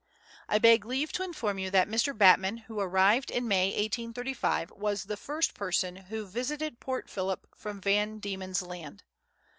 [0.49, 2.17] I beg leave to inform you that Mr.
[2.17, 7.79] Batman, who arrived in May 1835, was the first person who visited Port Phillip from
[7.79, 9.03] Van Diemen's Land.